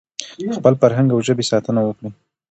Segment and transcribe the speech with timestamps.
[0.47, 2.09] د خپل فرهنګ او ژبې ساتنه وکړئ.